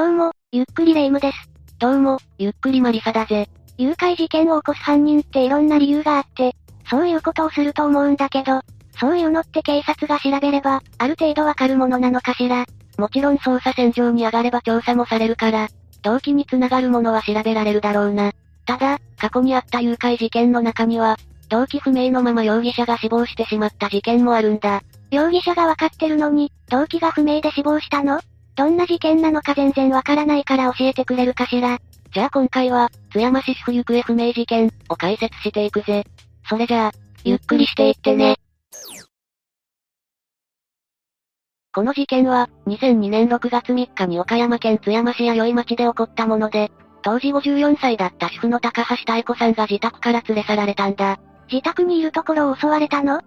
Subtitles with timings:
[0.00, 1.50] どうも、ゆっくりレ夢ムです。
[1.78, 3.50] どうも、ゆっくりマリサだぜ。
[3.76, 6.56] 誘拐事件を起こす犯人っていろんな理由があって、
[6.88, 8.62] そういうことをすると思うんだけど、
[8.98, 12.64] そういうのって警察が調べれば、ある程度わかるものなのかしら。
[12.96, 15.68] もちろん捜査線上に上がれば調査もされるから、
[16.00, 18.32] 動機につながるものは調べられるだろうな。
[18.64, 21.18] ただ、過去にあった誘拐事件の中には、
[21.50, 24.80] 動機不明のまま容疑者が死亡してしまった事件もあるんだ。
[25.10, 28.18] 容疑者がわかってるのに、動機が不明で死亡したの？
[28.56, 31.78] どんな事件なのか全然わからないから教えてくれるかしら。
[32.12, 36.04] じゃあ今回は、津山市主婦行方不明事件を解説していくぜ。
[36.48, 36.92] それじゃあ、
[37.24, 38.36] ゆっくりしていってね。
[41.72, 46.72] この事件は、2002年6月3日に岡山県津山市弥生町で起こったもので、
[47.02, 51.20] 当時54歳だった主婦の高橋妙子さんが自宅から連れ去られたんだ。
[51.50, 53.22] 自宅にいるところを襲われたの？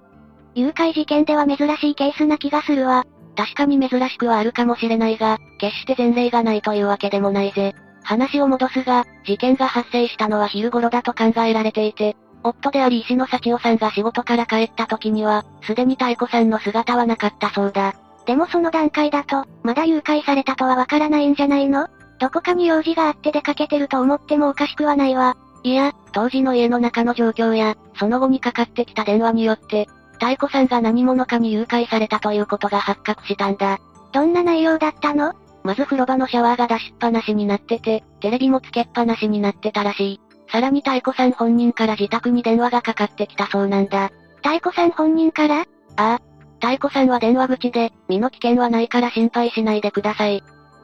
[0.55, 3.05] 誘拐事件では珍しいケースな気がするわ。
[3.35, 7.73] 確かに珍しくはあるかもしれないが、決して前例がないというわけでもないぜ。
[8.03, 17.95] 話を戻すが、事件が発生したのは昼頃だと考えられていて、夫であり石野幸男さんが仕事から帰った時には、すでに太子さんの姿はなかったそうだ。
[18.25, 21.87] でもその段階だと、まだ誘拐されたとはわからないんじゃないの？
[22.19, 25.35] どこかに用事があって出かけてると思ってもおかしくはないわ。
[25.63, 29.87] いや、当時の家の中の状況や、その後にかかってきた電話によって、
[30.23, 33.79] 太子さんが何者かに誘拐されたということが発覚したんだ。
[34.13, 35.33] どんな内容だったの？
[35.63, 40.21] まず風呂場のシャワーが出しっぱなしになってて、テレビもつけっぱなしになってたらしい。
[40.49, 44.11] さらに太子さん本人から自宅に電話がかかってきたそうなんだ。
[44.37, 45.59] 太子さん本人から？
[45.61, 45.65] あ
[45.97, 46.19] あ。
[46.65, 50.41] 太子さんは電話口で、身の危険はないから心配しないでください。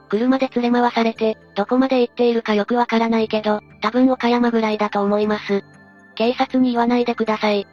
[0.09, 5.63] 車で連れ回されて、どこまで行っているかよくわからないけど、多分岡山ぐらいだと思います。
[6.15, 7.65] 警察に言わないでください。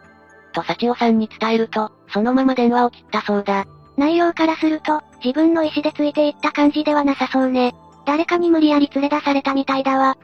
[0.56, 3.66] と幸男さんに伝えると、そのまま電話を切ったそうだ。
[3.98, 7.74] 内容からすると、自分の意思でついていった感じではなさそうね。
[8.06, 10.16] 誰かに無理やり連れ出されたみたいだわ。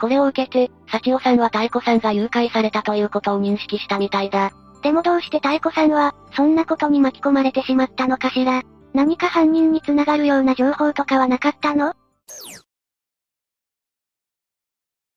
[0.00, 4.52] これを受けて、幸男さんは太子さんが誘拐されたということを認識したみたいだ。
[4.82, 8.62] でもどうして太子さんは、そんなことに巻き込まれてしまったのかしら。
[8.94, 11.94] 何か犯人に繋がるような情報とかはなかったの？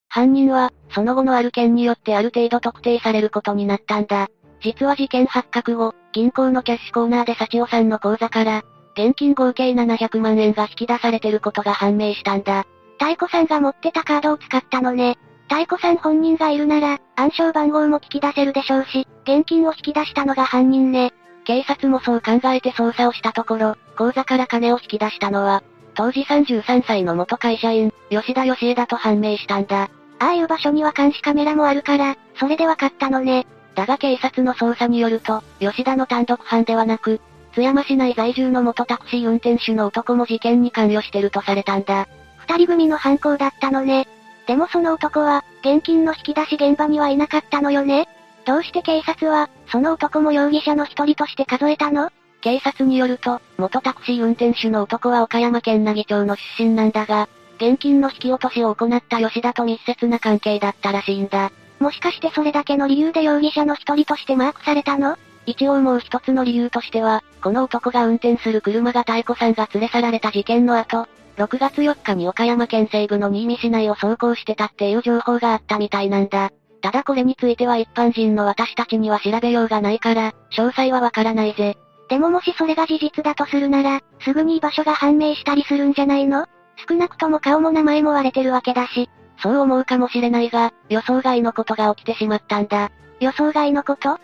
[0.10, 4.28] 犯人は、その後のある件によってある程度特定されることになったんだ。
[4.62, 12.66] 実は事件発覚後、銀行のキャッシュコーナーで幸男さんの口座から、現金合計700万円が引き出されてることが判明したんだ。
[13.00, 15.18] 太子さんが持ってたカードを使ったのね。
[15.50, 21.14] 太子さん本人がいるなら、暗証番号も聞き出せるでしょうし、現金を引き出したのが犯人ね。
[21.46, 25.64] 警察もそう考えて捜査をしたところ、口座から金を引き出したのは、
[25.96, 29.90] 当時33歳の元会社員、吉田義恵だと判明したんだ。
[30.20, 33.48] ああいう場所には監視カメラもあるから、それでわかったのね。
[33.80, 37.22] だが警察の捜査によると、吉田の単独犯ではなく、
[37.54, 42.10] 津山市内在住の元タクシー運転手の男も事件に関与してるとされたんだ。
[42.40, 44.06] 二人組の犯行だったのね。
[44.48, 48.10] でもその男は、現金の引き出し現場にはいなかったのよね
[48.46, 52.12] どうして警察は、その男も容疑者の一人として数えたの？
[52.42, 61.54] 警察によると、元タクシー運転手の男は岡山県奈義町の出身なんだが、現金の引き落としを行った吉田と密接な関係だったらしいんだ。
[61.80, 65.18] もしかしてそれだけの理由で容疑者の一人としてマークされたの？
[65.46, 71.08] 一応もう一つの理由としては、この男が運転する車が太子さんが連れ去られた事件の後、
[71.38, 76.52] 6月4日に岡山県西部の新見市内を走行してたっていう情報があったみたいなんだ。
[76.82, 81.78] ただこれについては一般人の私たちには調べようがないから、詳細はわからないぜ。
[82.10, 86.46] でももしそれが事実だとするなら、すぐに居場所が判明したりするんじゃないの？
[86.88, 89.10] 少なくとも顔も名前も割れてるわけだし。
[89.42, 92.92] そう思うかもしれないが、予想外のことが起きてしまったんだ。
[93.20, 94.18] 予想外のこと？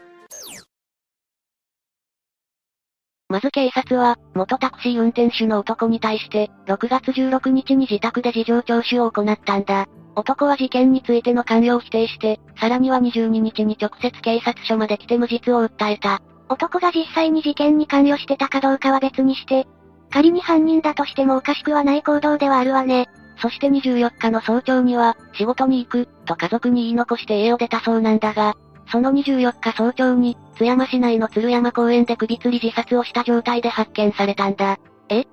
[3.28, 9.88] まず警察は、元タクシー運転手の男に対して、6月16日に自宅で事情聴取を行ったんだ。
[10.16, 16.22] 男は事件についての関与を否定して、さらには22日に直接警察署まで来て無実を訴えた。
[16.48, 19.68] 男が実際に事件に関与してたかどうかは別にして、
[20.12, 23.10] 仮に犯人だとしてもおかしくはない行動ではあるわね。
[23.38, 28.56] そして24日の早朝には、仕事に行く、と家族に言い残して家を出たそうなんだが、
[28.92, 34.78] その24日早朝に、津山市内の鶴山公園で首吊り自殺をした状態で発見されたんだ。
[35.10, 35.26] え？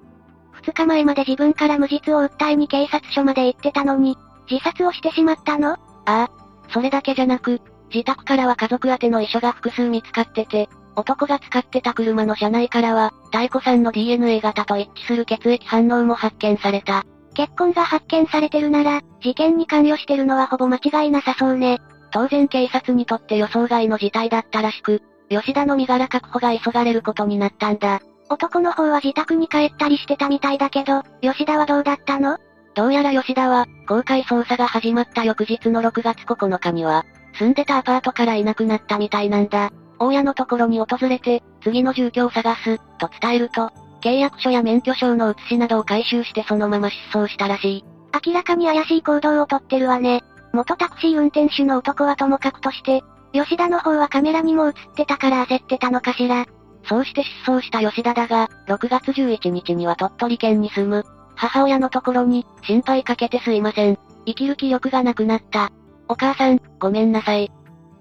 [0.52, 4.16] 二日前まで自分から無実を訴えに警察署まで行ってたのに、
[4.50, 5.72] 自殺をしてしまったの？
[5.72, 6.30] ああ。
[6.70, 7.60] それだけじゃなく、
[7.92, 17.04] 自宅からは家族宛ての遺書が複数見つかってて、男が使ってた車の車内からは、太子さんの DNA 型と一致する血液反応も発見された。
[17.34, 21.78] 血痕が発見されてるなら、事件に関与してるのはほぼ間違いなさそうね。
[22.10, 28.00] 当然警察にとって予想外の事態だったらしく、吉田の身柄確保が急がれることになったんだ。
[28.28, 32.38] 男の方は自宅に帰ったりしてたみたいだけど、吉田はどうだったの？
[32.74, 37.04] どうやら吉田は、公開捜査が始まった翌日の6月9日には、
[37.38, 39.70] 住んでたアパートからいなくなったみたいなんだ。
[39.98, 43.70] 大家のところに訪れて、次の住居を探す、と伝えると、
[44.02, 47.84] 契約書や免許証の写しなどを回収してそのまま失踪したらしい。
[48.26, 50.22] 明らかに怪しい行動をとってるわね。
[50.52, 53.02] 元タクシー運転手の男はともかくとして、
[53.32, 56.44] 吉田の方はカメラにも映ってたから焦ってたのかしら。
[56.84, 61.04] そうして失踪した吉田だが、6月11日には鳥取県に住む、
[61.36, 63.98] 母親のところに、心配かけてすいません。
[64.26, 65.70] 生きる気力がなくなった。
[66.08, 67.50] お母さん、ごめんなさい。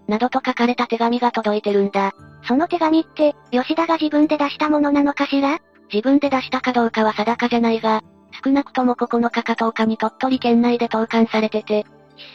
[0.08, 2.12] などと書かれた手紙が届いてるんだ。
[2.44, 5.60] その手紙って、吉田が自分で出したものなのかしら？
[5.94, 8.02] 自分で出したかどうかは定かじゃないが、
[8.44, 11.86] 少なくとも9日か10日に鳥取県内で投函されてて、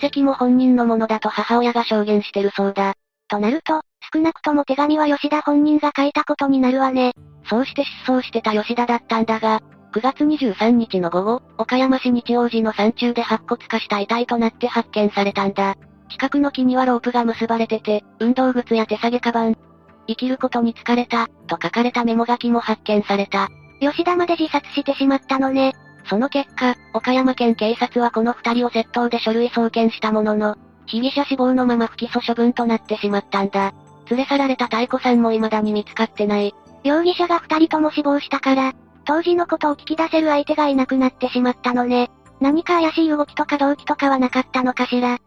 [0.00, 2.94] 筆跡も本人のものだと母親が証言してるそうだ。
[3.28, 3.80] となると、
[4.12, 7.12] 少なくとも手紙は吉田本人が書いたことになるわね。
[7.48, 9.60] そうして失踪してた吉田だったんだが、
[9.92, 15.76] 9月23日の午後、岡山市日王寺の山中で白骨化した遺体となって発見されたんだ。
[16.10, 19.56] 近くの木にはロープが結ばれてて、運動靴や手提げカバン、
[20.06, 23.48] 生きることに疲れた、と書かれたメモ書きも発見された。
[23.80, 25.74] 吉田まで自殺してしまったのね。
[26.08, 30.56] その結果、岡山県警察はこの二人を窃盗で書類送検したものの、
[30.86, 33.72] 被疑者死亡のまま不起訴処分となってしまったんだ。
[34.08, 36.54] 連れ去られた太子さんも未だに見つかってない。
[36.84, 38.72] 容疑者が二人とも死亡したから、
[39.04, 42.10] 当時のことを聞き出せる相手がいなくなってしまったのね。
[42.40, 45.18] 何か怪しい動きとか動機とかはなかったのかしら。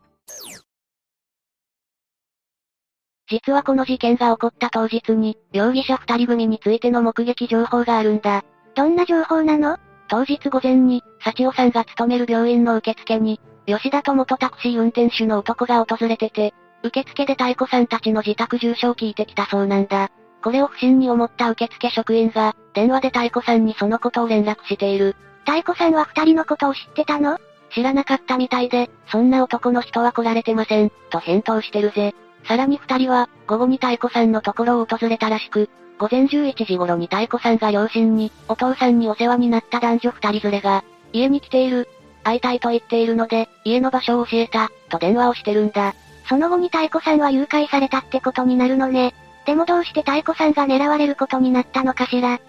[3.30, 8.44] 実はこの事件が起こった当日に、容疑者二人組についての目撃情報があるんだ。
[8.76, 9.78] どんな情報なの？
[10.08, 20.10] 当日午前に、幸代さんが勤める病院の受付に、吉田と元タクシー運転手の男が訪れてて、受付で太子さんたちの自宅住所を聞いてきたそうなんだ。
[20.44, 25.16] これを不審に思った受付職員が、電話で太子さんにそのことを連絡している。
[25.46, 27.38] 太子さんは二人のことを知ってたの？
[27.76, 32.16] 知らなかったみたいで、そんな男の人は来られてません、と返答してるぜ。
[32.46, 35.70] さらに二人は、午後に太子さんのところを訪れたらしく、
[36.00, 40.84] 午前11時頃に太子さんが両親に、お父さんにお世話になった男女二人連れが、
[41.14, 41.88] 家に来ている、
[42.24, 45.94] 会いたいと言っているので、家の場所を教えた、と電話をしてるんだ。
[46.28, 49.14] その後に太子さんは誘拐されたってことになるのね。
[49.46, 52.40] でもどうして太子さんが狙われることになったのかしら。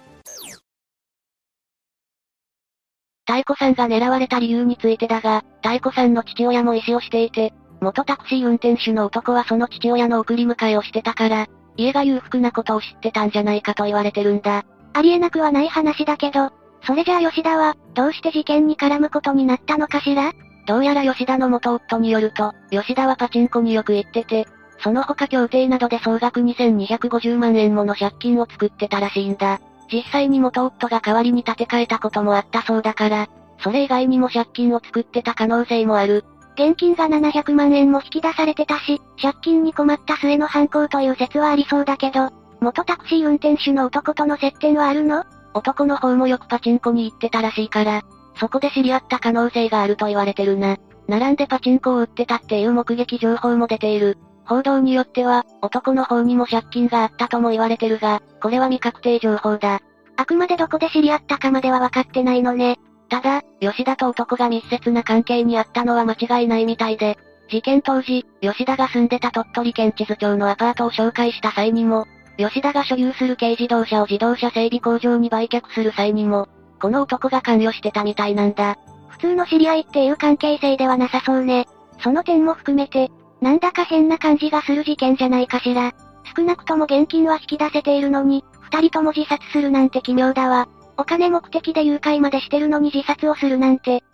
[3.26, 14.64] 太子さんが狙われた理由についてだが、太子さんの父親も医師をしていて、元タクシー運転手の男はその父親の送り迎えをしてたから、家が裕福なことを知ってたんじゃないかと言われてるんだ。
[14.92, 16.50] ありえなくはない話だけど、
[16.86, 20.32] それじゃあ吉田は、どうして事件に絡むことになったのかしら？
[20.66, 24.46] どうやら吉田の元夫によると、吉田はパチンコによく行ってて、
[24.82, 29.60] その他協定などで総額2250万円もの借金を作ってたらしいんだ。
[29.92, 33.28] 実際に元夫が代わりに建て替えたこともあったそうだから、
[33.58, 36.24] それ以外にも借金を作ってた可能性もある。
[36.54, 42.30] 現金が700万円も引き出されてたし、借金に困った末の犯行という説はありそうだけど、
[42.60, 45.24] 元タクシー運転手の男との接点はあるの？
[45.54, 48.02] 男の方もよくパチンコに行ってたらしいから、
[48.38, 50.76] そこで知り合った可能性があると言われてるな。
[51.08, 54.18] 並んでパチンコを売ってたっていう目撃情報も出ている。
[54.44, 59.80] 報道によっては、男の方にも借金があったとも言われてるが、これは未確定情報だ。
[60.16, 62.78] あくまでどこで知り合ったかまでは分かってないのね。
[63.10, 67.18] ただ、吉田と男が密接な関係にあったのは間違いないみたいで、
[67.50, 72.06] 事件当時、吉田が住んでた鳥取県地図町のアパートを紹介した際にも、
[72.38, 76.48] 吉田が所有する軽自動車を自動車整備工場に売却する際にも、
[76.80, 78.78] この男が関与してたみたいなんだ。
[79.08, 81.66] 普通の知り合いっていう関係性ではなさそうね。
[82.02, 83.10] その点も含めて、
[83.42, 85.92] なんだか変な感じがする事件じゃないかしら。
[86.36, 90.68] 少なくとも現金は引き出せているのに、二人とも自殺するなんて奇妙だわ。
[91.00, 94.04] お金目的で誘拐までしてるのに自殺をするなんて。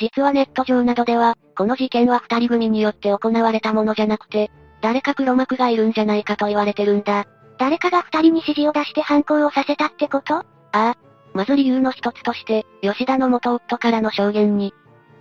[0.00, 4.50] 実はネット上などでは、この事件は二人組によって行われたものじゃなくて、
[4.80, 7.24] 誰か黒幕がいるんじゃないかと言われてるんだ。
[7.56, 10.38] 誰かが二人に指示を出して犯行をさせたってこと？
[10.38, 10.96] ああ。
[11.32, 14.74] まず理由の一つとして、吉田の元夫からの証言に、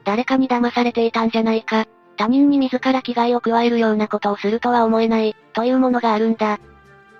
[0.03, 1.85] 誰かに騙されていたんじゃないか、
[2.17, 6.59] 他人に自ら危害を加えるようなことをするとは思えない、というものがあるんだ。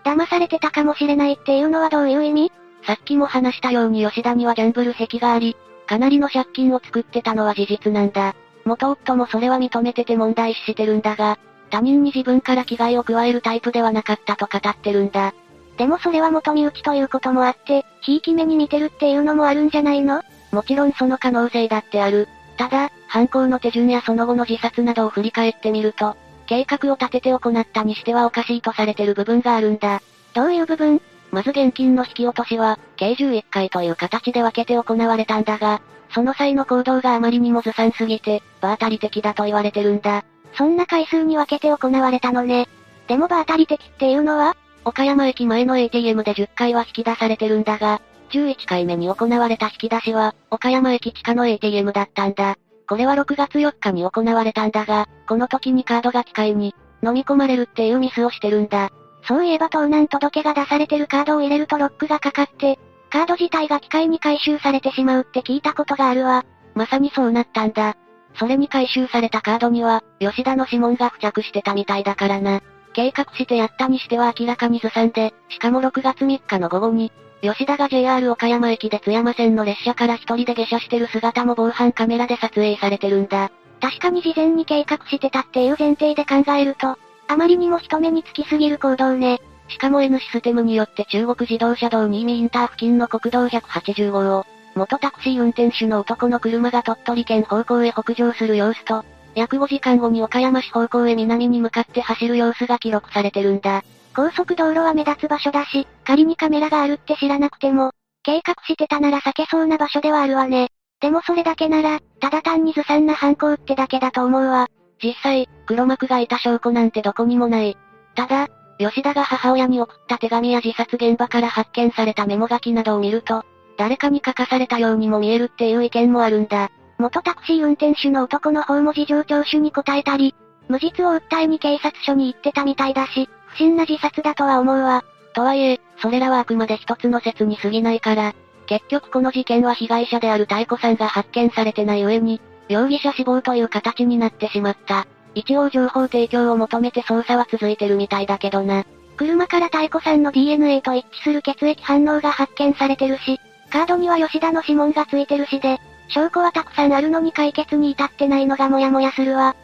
[0.04, 2.52] 騙されてたかもしれないっていうのはどういう意味？
[2.86, 5.56] さっきも話したように吉田にはギャンブル癖があり、
[5.88, 8.36] かなりの借金を作ってたのは事実なんだ。
[8.66, 11.38] 元夫もそれは認めてて問題視してるんだが、
[11.70, 15.34] 他人に自分から危害を加えるタイプではなかったと語ってるんだ。
[15.78, 20.22] でもそれは元身内ということもあって、ひいき目に見てるっていうのもあるんじゃないの？
[20.52, 22.28] もちろんその可能性だってある。
[22.58, 26.16] ただ、犯行の手順やその後の自殺などを振り返ってみると、
[26.52, 30.02] 計画を立てて行ったにしてはおかしいとされてる部分があるんだ。
[30.34, 31.02] どういう部分？
[31.32, 35.82] まず現金の引き落としは、計11回という形で分けて行われたんだが、
[36.14, 40.26] その際の行動があまりにもずさんすぎて、場当たり的だと言われてるんだ。
[40.58, 42.68] そんな回数に分けて行われたのね。
[43.08, 44.58] でも場当たり的っていうのは？
[44.84, 52.58] 岡山駅前の ATM で10回は引き出されてるんだが、11回目に行われた引き出しは、岡山駅地下の ATM だったんだ。
[52.92, 58.90] これは6月4日に行われたんだが、この時にカードが機械に飲み込まれるっていうミスをしてるんだ。
[59.24, 62.80] そういえば盗難届が出されてるカードを入れるとロックがかかって、
[63.10, 66.44] カード自体が機械に回収されてしまうって聞いたことがあるわ。
[66.76, 67.96] まさにそうなったんだ。
[68.36, 72.60] それに回収されたカードには、吉田の指紋が付着してたみたいだからな。
[72.92, 83.52] 計画してやったにしては明らかにずさんで、しかも6月3日の午後に、吉田が JR 岡山駅で津山線の列車から一人で下車してる姿も防犯カメラで撮影されてるんだ。
[83.82, 89.42] 確かに事前に計画してたっていう前提で考えると、あまりにも人目につきすぎる行動ね。
[89.70, 94.46] しかも N システムによって中国自動車道新見インター付近の国道180号を、
[94.76, 103.84] 元タクシー運転手の男の車が鳥取県方向へ北上する様子と、約5時間後に岡山市方向へ南に向かって走る様子が記録されてるんだ。
[104.14, 107.92] 高速道路は目立つ場所だし、仮にカメラがあるって知らなくても、
[108.24, 110.70] 計画してたなら避けそうな場所ではあるわね。
[111.00, 114.68] でもそれだけなら、ただ単にずさんな犯行ってだけだと思うわ。
[115.04, 117.76] 実際、黒幕がいた証拠なんてどこにもない。
[118.16, 123.44] ただ、吉田が母親に送った手紙や自殺現場から発見されたメモ書きなどを見ると、
[123.78, 126.70] 誰かに書かされたようにも見えるっていう意見もあるんだ。
[127.00, 130.36] 元タクシー運転手の男の方も事情聴取に答えたり、
[130.68, 135.04] 無実を訴えに警察署に行ってたみたいだし、不審な自殺だとは思うわ。
[135.34, 138.34] とはいえ、それらはあくまで一つの説に過ぎないから、
[138.66, 145.06] 結局この事件は被害者である太子さんが発見されてない上に、容疑者死亡という形になってしまった。
[145.36, 148.86] 一応情報提供を求めて捜査は続いてるみたいだけどな。
[149.18, 153.40] 車から太子さんの DNA と一致する血液反応が発見されてるし、
[153.70, 155.80] カードには吉田の指紋がついてるしで、
[156.10, 159.56] 証拠はたくさんあるのに解決に至ってないのがモヤモヤするわ。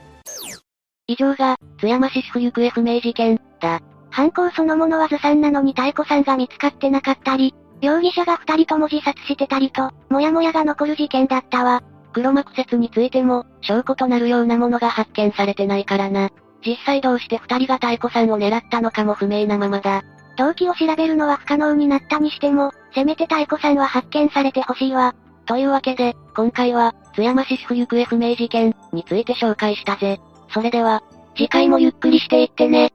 [1.09, 3.79] 以上が、津山市主行方不明事件、だ。
[4.09, 11.81] 犯行そのものはずさんなのに太子さんが見つかってなかったり、容疑者が二人とも自殺してたりと、もやもやが残る事件だったわ。
[12.11, 16.29] 黒幕説についても、証拠となるようなものが発見されてないからな。
[16.65, 20.01] 実際どうして二人が太子さんを狙ったのかも不明なままだ。
[20.37, 25.15] 動機を調べるのは不可能になったにしても、せめて太子さんは発見されてほしいわ。
[25.45, 30.19] というわけで、今回は、津山市主行方不明事件について紹介したぜ。
[30.53, 31.03] それでは、
[31.35, 32.91] 次回もゆっくりしていってね。